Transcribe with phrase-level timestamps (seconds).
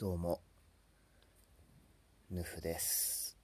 [0.00, 0.40] どうも、
[2.30, 3.36] ヌフです。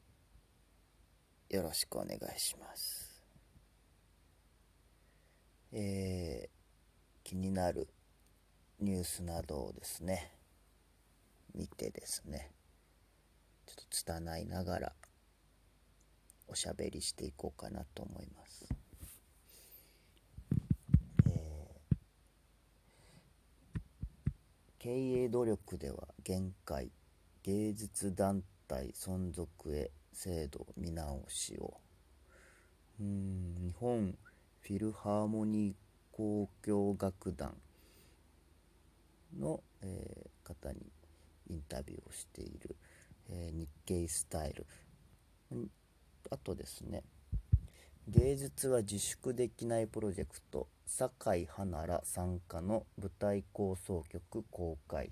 [1.50, 3.22] よろしくお願いします。
[5.70, 6.48] えー、
[7.22, 7.88] 気になる
[8.80, 10.32] ニュースなどをですね、
[11.54, 12.52] 見てですね、
[13.66, 14.92] ちょっと拙いながら
[16.48, 18.66] おしゃべりしていこうかなと思います。
[24.86, 26.92] 経営努力では限界。
[27.42, 31.80] 芸術団体存続へ制度見直しを。
[33.00, 33.56] うん。
[33.60, 34.16] 日本
[34.60, 35.74] フィルハーモニー
[36.12, 37.56] 交響楽団
[39.36, 40.78] の、えー方に
[41.50, 42.76] インタビューをしている、
[43.28, 44.66] えー日経スタイル。
[46.30, 47.02] あとですね。
[48.06, 50.68] 芸術は自粛できないプロジェクト。
[50.88, 55.10] 酒井花ら参加の舞台構想曲公開、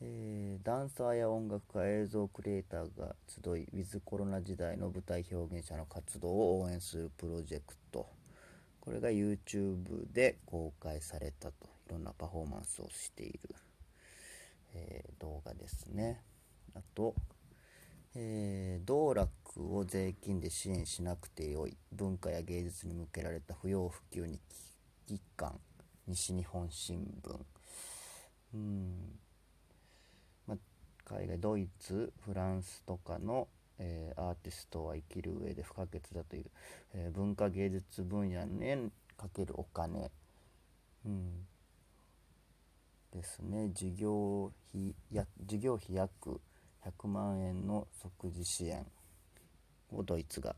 [0.00, 8.06] えーダンサーや音楽家映像クリエイターが集いウィズコロナ時代の舞台表現者の活動を応援するプロジェクト。
[8.80, 13.40] これが YouTube で公開されたといろんなパフォーマンスをしている、
[14.74, 16.22] えー動画ですね。
[16.76, 17.14] あと
[18.18, 19.30] えー道楽
[19.76, 24.40] を税金で支援しなくてよい文化や芸術に向けられた不要不急に
[25.06, 25.60] 危機感
[26.06, 27.38] 西日本新聞。
[28.54, 29.18] うん、
[30.46, 30.56] ま、
[31.04, 36.46] 海外ドイツフランスとかの、えーアーティストは生きる上で不可欠だという、
[36.94, 40.10] えー文化芸術分野にかけるお金、
[41.04, 41.46] うん、
[43.12, 43.70] ですね。
[43.74, 46.40] 事業費や事業費約
[46.86, 48.86] 100万円の即時支援
[49.90, 50.54] をドイツが。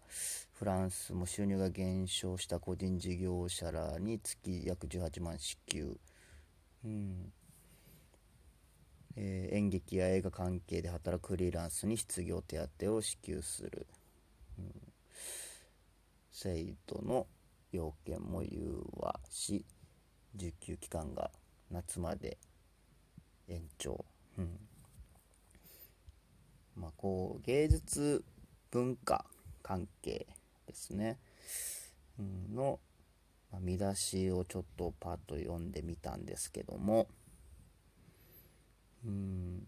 [0.52, 5.96] フランスも収入が減少した個人事業者らに月約18万支給、
[6.84, 7.32] うん。
[9.16, 13.86] えー演劇や映画関係で働くフリーランスに失業手当を支給する、
[14.58, 14.72] うん。
[16.30, 17.26] 制度の
[17.72, 19.64] 要件も融和し
[20.36, 21.30] 受給期間が
[21.70, 22.38] 夏まで
[23.48, 24.04] 延長、
[24.36, 24.58] うん。
[26.78, 28.25] まあ、こう芸術
[28.71, 29.25] 文化
[29.62, 30.27] 関係
[30.66, 31.19] ですね、
[32.19, 32.78] うんの、
[33.53, 37.09] ま見出しをちょっとパッと読んでみたんですけども。
[39.05, 39.66] うん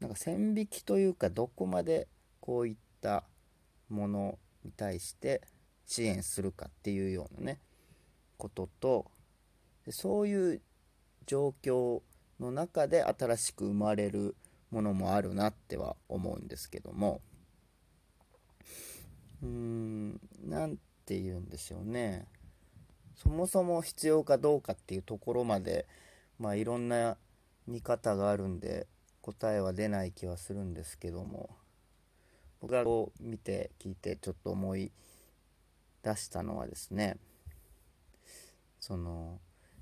[0.00, 2.08] なんか線引きというかどこまで
[2.40, 3.24] こういった
[3.90, 5.42] ものに対して
[5.86, 7.60] 支援するかっていうようなね
[8.38, 9.10] ことと
[9.90, 10.62] そういう
[11.26, 12.00] 状況
[12.38, 14.34] の中で新しく生まれる
[14.70, 17.20] ものもあるなっては思うんですけども。
[19.42, 20.76] うーんなん
[21.06, 22.26] て言うんでしょうね。
[23.14, 25.86] そもそも必要かどうかっていうところまで
[26.38, 27.16] まあいろんな
[27.66, 28.86] 見方があるんで
[29.20, 31.50] 答えは出ない気はするんですけども。
[32.60, 34.92] 僕がこう見て聞いてちょっと思い
[36.02, 37.16] 出したのはですね
[38.78, 39.38] その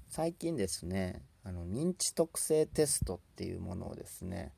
[0.08, 4.52] 最近ですねあの認知特性テストっていうものをですね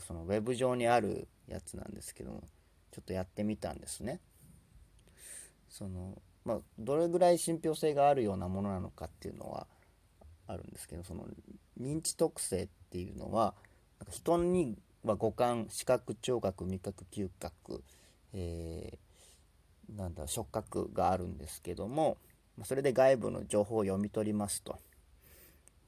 [0.00, 2.44] そのウェブ上にあるやつなんですけども
[2.90, 4.20] ちょっとやってみたんですね
[5.68, 9.66] そのまあどれぐらい信憑性があるようなものなのかっていうのは
[10.46, 11.26] あるんですけどその
[11.80, 13.54] 認知特性っていうのは
[13.98, 17.82] なんか人には五感視覚聴覚味覚嗅覚、
[18.32, 19.04] えー
[19.96, 22.16] なんだ触覚があるんですけども
[22.64, 24.78] それで外部の情報を読み取りますと。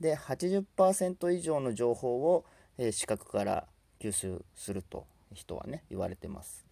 [0.01, 2.45] で80%以上の情報を、
[2.77, 3.67] えー視覚から
[4.01, 6.65] 吸収すると人はね言われてます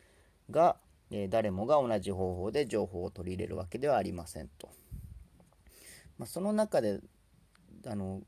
[0.50, 0.76] が、
[1.10, 4.68] えー誰もが同じ方法で情報を取り入れるわけではありませんと。
[6.18, 7.00] まあ、その中で
[7.86, 8.22] あの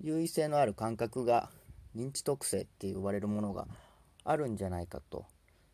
[0.00, 1.50] 優位性のある感覚が
[1.96, 3.66] 認知特性って言われるものが
[4.24, 5.26] あるんじゃないかと、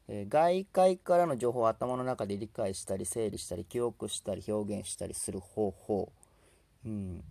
[0.08, 6.12] えー外界からの情報を頭の中で理解したり整理したり記憶したり表現したりする方法、
[6.84, 7.22] うん、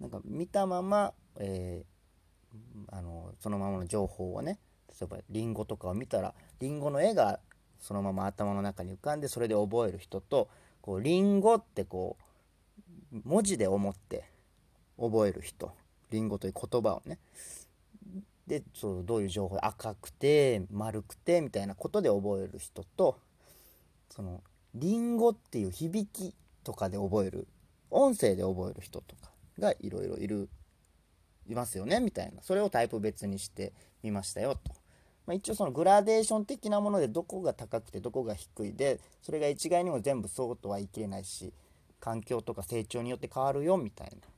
[0.00, 1.91] なんか見たまま、えー
[2.90, 4.58] あのそのままの情報をね
[4.88, 7.40] 例えばリンゴとかを見たらリンゴの絵が
[7.80, 10.48] そのまま頭の中に浮かんでそれで覚える人と
[10.80, 12.16] こうリンゴってこ
[13.12, 14.24] う文字で思って
[14.98, 15.72] 覚える人
[16.10, 17.18] リンゴという言葉をね
[18.46, 23.18] でそうどういう情報赤くて丸くてみたいなことで覚える人と
[24.10, 24.42] その
[24.74, 26.34] リンゴっていう響き
[26.64, 27.46] とかで覚える
[27.90, 30.48] 音声で覚える人とかがいろいろいる
[31.46, 32.42] いますよねみたいな。
[32.42, 33.72] それをタイプ別にして
[34.02, 34.72] みましたよと、
[35.26, 41.52] まあ、一応そのグラデーション的なものでどこが高くてどこが低いでそれが一概にも全部そうとは言い切れないし
[42.00, 44.32] 環境とか成長によって変わるよみたいな。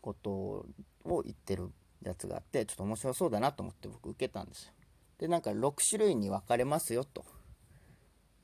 [0.00, 1.70] ことを言ってる
[2.02, 4.72] やつがあってちょっと面白そうだなと思って僕受けたんですよ。
[5.18, 7.24] でなんか6種類に分かれますよと。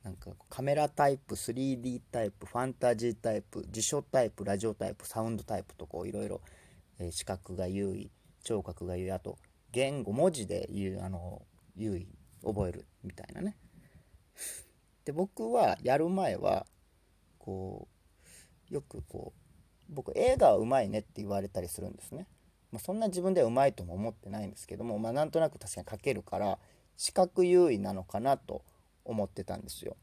[0.03, 6.41] なんかカメラタイプ 3D タイプファンタジータイプ辞書タイプラジオタイプサウンドタイプとこういろいろ
[7.11, 8.11] 視覚が優位
[8.43, 9.37] 聴覚が優位あと
[9.71, 11.41] 言語文字で言うあの
[11.75, 12.07] 優位
[12.43, 13.57] 覚えるみたいなね。
[15.03, 16.65] で僕はやる前は
[17.37, 17.87] こ
[18.71, 22.27] うよくこう僕映画はうまいねって言われたりするんですね、
[22.71, 26.57] まあ、そんな自分ではうまいとも思ってないんですけども、まあ、なんとなく確かに書けるから
[26.97, 28.63] 視覚優位なのかなと
[29.03, 29.95] 思ってたんですよ。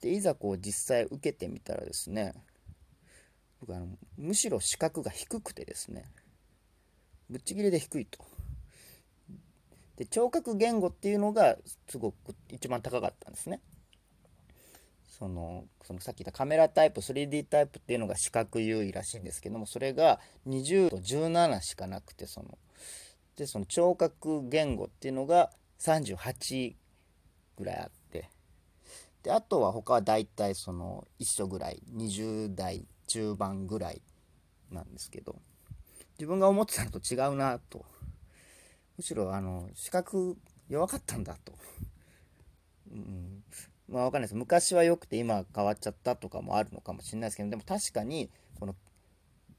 [0.00, 2.34] でいざこう実際受けてみたらですね
[3.60, 3.86] 僕あの
[4.16, 6.04] むしろ視覚が低くてですね
[7.30, 8.18] ぶっちぎりで低いと。
[9.96, 11.56] で聴覚言語っていうのが
[11.88, 13.60] すごく一番高かったんですね。
[15.06, 20.18] そのそのさっき言ったカメラタイプ 3D タイプっていうのが視覚優位らしいんですけどもそれが
[20.48, 22.58] 20と17しかなくてその
[23.36, 26.74] でその聴覚言語っていうのが38
[27.56, 28.30] ぐらいあって。
[29.22, 34.02] であとは他は大体その一緒ぐらい20代中盤ぐらい
[34.72, 35.36] なんですけど
[36.18, 37.84] 自分が思ってたのと違うなと。
[38.96, 40.36] むしろあの視覚
[40.68, 41.52] 弱かったんだと、
[42.92, 43.42] うん、
[43.88, 44.34] まあわかんないです。
[44.34, 48.74] 昔は良くて今変わっちゃったとかもあるのかもしれないですけどでも確かにこの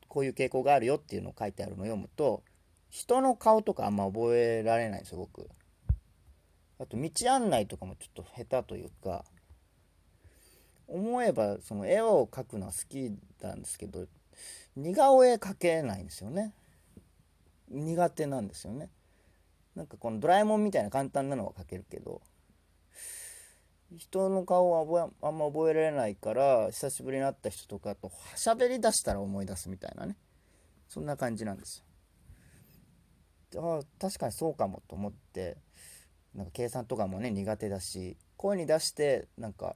[0.10, 2.44] こういう傾向があるよっていうのを書いてあるのを読むと
[2.90, 5.50] 人の顔とかあんま覚えられないんですよ僕。
[6.78, 9.24] あと道案内とかもちょっと下手というか
[10.88, 13.12] 思えばその絵を描くのは好き
[13.42, 14.06] なんですけど
[14.76, 16.54] 似顔絵描けないんですよね。
[17.70, 18.90] 苦手なんですよね。
[19.76, 22.22] なんかこのドラえもんみたいな簡単なのは描けるけど
[23.98, 30.16] 人の顔は覚えあんま覚えられないから久しぶりに会った人とかと喋りだしたら思い出すみたいなね。
[30.88, 31.84] そんな感じなんです
[33.54, 33.80] よ。
[33.80, 35.58] あ確かにそうかもと思って
[36.34, 39.76] なんか計算とかもね苦手だし声に出してなんか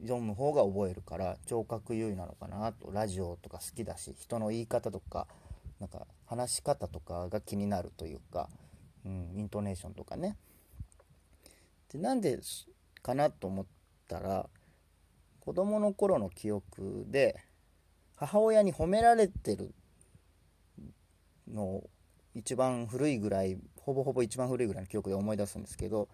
[0.00, 2.90] 読む方が覚えるから聴覚優位なのかなと。
[2.92, 5.26] ラジオとか好きだし人の言い方とか
[5.80, 8.48] なんか話し方とかが気になるというか、
[9.04, 10.36] うん、イントネーションとかね。
[11.92, 12.40] でなんで
[13.02, 13.66] かなと思っ
[14.08, 14.48] たら
[15.40, 17.38] 子供の頃の記憶で
[18.16, 19.74] 母親に褒められてる
[21.46, 21.82] の
[22.34, 26.08] 一番古いぐらいほぼほぼ一番古いぐらいの記憶で思い出すんですけど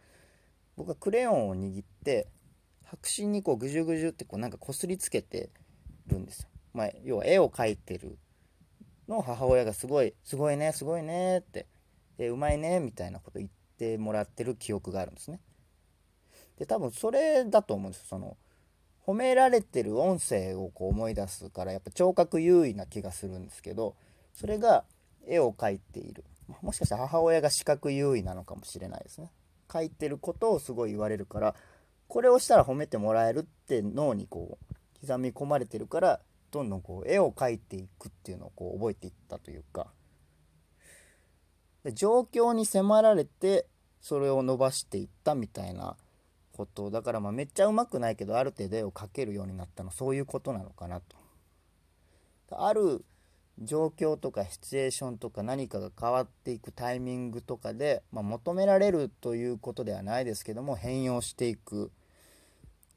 [0.77, 2.27] 僕はクレヨンを握って
[2.85, 5.51] 白紙にこうぐじゅぐじゅってこうなんかこすりつけて
[6.07, 6.49] るんですよ。
[6.73, 8.19] まあ、要は絵を描いてる
[9.09, 11.67] のを母親がすごい「すごいねすごいね」って
[12.19, 15.41] 「えうまいね」みたいなこと言ってもらってる記憶があるんですね。
[16.59, 18.37] で多分それだと思うんですよその
[19.07, 23.97] 褒められてる音声をこう思い出すからやっぱ聴覚優位な気がするんですけど
[24.35, 24.85] それが
[25.27, 26.23] 絵を描いている
[26.61, 29.33] もしかしたら母親が視覚優位なのかもしれないですね
[29.69, 31.55] 描いてることをすごい言われるから
[32.11, 36.21] これをしたら褒めてもらえるって脳にこう刻み込まれてるから
[36.51, 39.87] どんどんこう絵を描いていくっていうのをこう覚えていったというか。
[41.85, 43.67] で状況に迫られて
[44.01, 45.97] それを伸ばしていったみたいな
[46.53, 46.91] こと。
[46.91, 49.93] だからまあめっちゃうまくないけどある程度絵を描けるようになったの。
[49.93, 51.17] そういうことなのかなと。
[52.51, 53.05] ある
[53.61, 61.93] 状況とかシチュエーションとか何かが変わっていくタイミングとかで、まあ、求められるということではないですけども変容していく。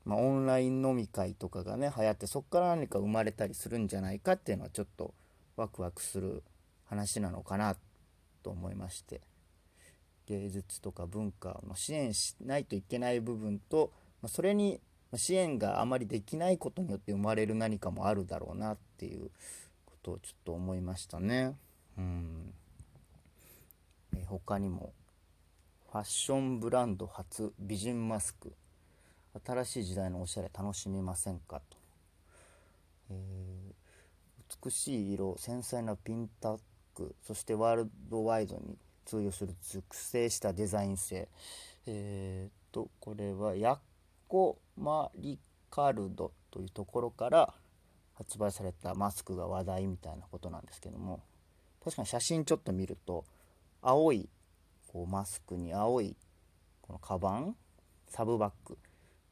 [0.05, 5.13] まあ、オンライン飲み会とかがね流行ってそこから何か生まれたりするんじゃないかっていうのはちょっと
[5.55, 6.43] ワクワクする
[6.86, 7.75] 話なのかな
[8.43, 9.22] と思いまして。
[10.27, 13.91] 芸術とか文化の支援しないといけない部分と、
[14.22, 14.79] まあ、それに
[15.15, 19.29] 支援があまりできないことによって生まれる何かもあるだろうなっていう
[19.86, 21.55] ことをちょっと思いましたね。
[21.98, 22.53] うん。
[24.15, 24.93] え他にも
[25.91, 28.53] ファッションブランド初美人マスク。
[29.45, 31.77] 新しい時代のおしゃれ楽しみませんかと、
[33.09, 36.59] えー、美しい色繊細なピンタッ
[36.93, 41.27] クそしてワールドワイドに通用する熟成したデザイン性。
[41.85, 43.77] えっ、とこれはヤッ
[44.27, 45.37] コマリ
[45.69, 47.53] カルドというところから
[48.15, 51.21] 発売されたマスクが話題みたいなことなんですけども。
[51.83, 53.25] 確かに写真ちょっと見ると
[53.81, 54.29] 青い
[54.87, 56.15] こうマスクに青い
[56.81, 57.55] このカバン
[58.07, 58.77] サブバッグ。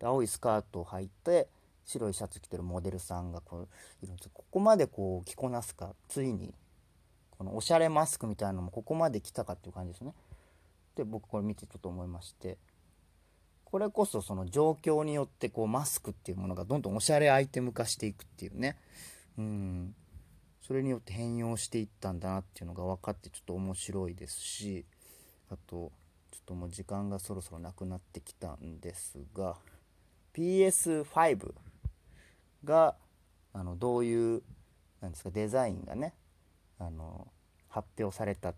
[0.05, 1.47] 青いスカートを履いて
[1.85, 3.67] 白いシャツ着てるモデルさんがこう
[4.03, 6.53] いるんですここまでこう着こなすかついに
[7.31, 10.13] このおしゃれマスクみたいなのもここまで来たかっていう感じですね。
[10.95, 12.57] で僕これ見てちょっと思いまして。
[13.65, 18.77] これこそその状況によってこうマスクっていうものがどんどんおしゃれアイテム化していくっていうね。
[19.37, 19.95] うん。
[20.61, 24.85] それによって変容していったんだなっていうのが分かってちょっと面白いですし
[25.49, 25.91] あと
[26.31, 29.55] ちょっともう時間がそろそろなくなってきたんですが。
[30.33, 31.53] PS5
[32.63, 32.95] が
[33.53, 34.43] あのどういう
[35.01, 36.13] なんですかデザインがね
[36.79, 37.27] あの
[37.69, 38.53] 発表されたん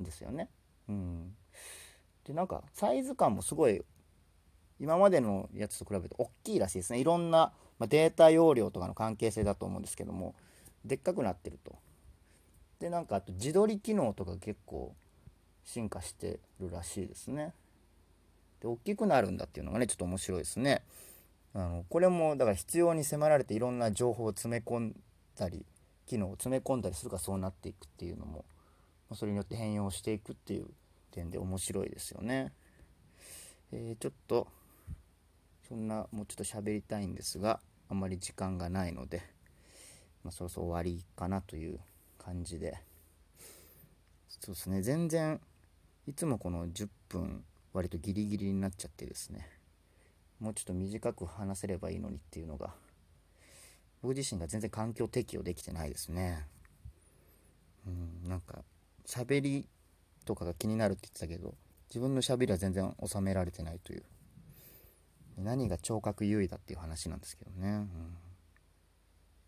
[0.00, 0.48] ですよね。
[0.88, 1.34] うん、
[2.24, 3.82] でなんかサイズ感もすごい
[4.80, 7.00] 今までのやつと比べて大きいらしいですね。
[7.00, 10.34] いろんな、まあ、データ容量とかの関係性だと思うんですけども
[10.84, 11.76] でっかくなってると。
[12.78, 14.94] でなんかあと自撮り機能とか結構
[15.64, 17.52] 進化してるらしいですね。
[18.60, 20.82] で大きくなるんだっていうのがねちょっと面白いですね。
[21.54, 24.96] あのこれもだから必要に迫られていろんな情報を詰め込ん
[25.36, 25.64] だり
[26.06, 28.44] 機能を詰め込んだりするかそうなっていくっていうのも
[29.14, 30.66] それによって変容していくっていう
[31.10, 32.52] 点で面白いですよね。
[33.72, 34.48] えー、ちょっと
[35.68, 39.22] そんなもうちょっと喋りたいんですがあんまり時間がないので、
[40.24, 41.78] まあ、そろそろ終わりかなという
[42.18, 42.78] 感じで。
[44.28, 44.82] そうですね。
[44.82, 45.40] 全然
[46.06, 47.44] いつもこの10分
[47.78, 49.48] 割とギリギリになっちゃってですね。
[50.40, 52.74] もうちょっと短く話せればいいのにっていうのが
[54.02, 56.44] 僕自身が全然環境適用できてないですね。
[57.86, 57.90] う
[58.26, 58.64] んなんか
[59.06, 59.64] 喋り
[60.24, 61.54] とかが気になるって言ってたけど
[61.88, 64.02] 自分の喋りは全然収められてないという。
[65.36, 67.88] 何が聴覚優位だっていう話なんですけどね、うん。